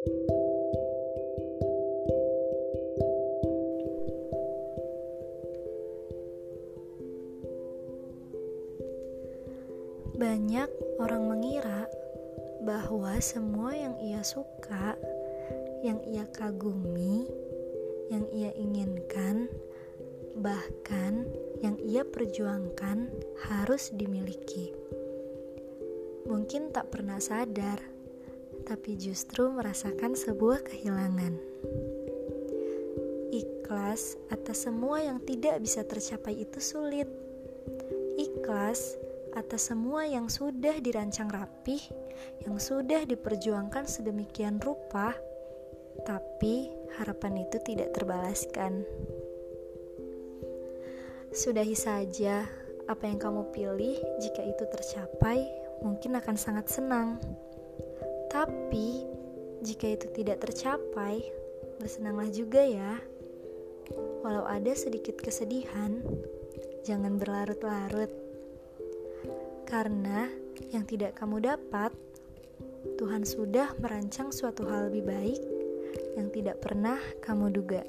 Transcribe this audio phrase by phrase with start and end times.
[0.00, 0.16] Banyak
[10.96, 11.84] orang mengira
[12.64, 14.96] bahwa semua yang ia suka,
[15.84, 17.28] yang ia kagumi,
[18.08, 19.52] yang ia inginkan,
[20.40, 21.28] bahkan
[21.60, 23.12] yang ia perjuangkan
[23.52, 24.72] harus dimiliki.
[26.24, 27.99] Mungkin tak pernah sadar,
[28.66, 31.34] tapi justru merasakan sebuah kehilangan.
[33.30, 37.06] Ikhlas atas semua yang tidak bisa tercapai itu sulit.
[38.18, 38.98] Ikhlas
[39.34, 41.80] atas semua yang sudah dirancang rapih,
[42.42, 45.14] yang sudah diperjuangkan sedemikian rupa,
[46.02, 48.82] tapi harapan itu tidak terbalaskan.
[51.30, 52.42] Sudahi saja
[52.90, 55.46] apa yang kamu pilih, jika itu tercapai,
[55.78, 57.22] mungkin akan sangat senang.
[58.30, 59.04] Tapi,
[59.60, 61.20] jika itu tidak tercapai,
[61.82, 63.02] bersenanglah juga ya.
[64.22, 66.00] Walau ada sedikit kesedihan,
[66.86, 68.30] jangan berlarut-larut
[69.70, 70.26] karena
[70.74, 71.94] yang tidak kamu dapat,
[72.98, 75.42] Tuhan sudah merancang suatu hal lebih baik
[76.18, 77.86] yang tidak pernah kamu duga.